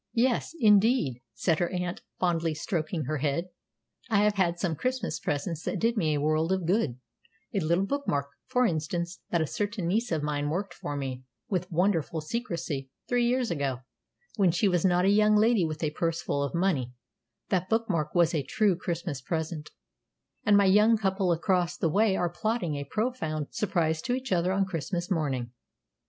[0.15, 3.49] "Yes, indeed," said her aunt, fondly stroking her head.
[4.09, 6.97] "I have had some Christmas presents that did me a world of good
[7.53, 11.21] a little book mark, for instance, that a certain niece of mine worked for me,
[11.49, 13.81] with wonderful secrecy, three years ago,
[14.37, 16.93] when she was not a young lady with a purse full of money
[17.49, 19.69] that book mark was a true Christmas present;
[20.43, 24.51] and my young couple across the way are plotting a profound surprise to each other
[24.51, 25.51] on Christmas morning.